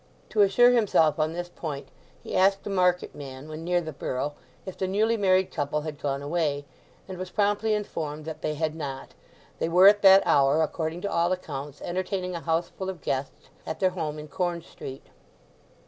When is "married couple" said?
5.15-5.81